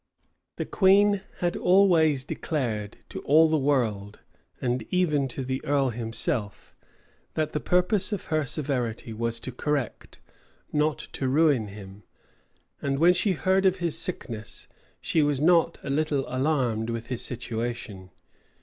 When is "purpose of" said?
7.59-8.25